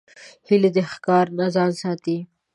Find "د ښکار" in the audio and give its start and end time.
0.75-1.25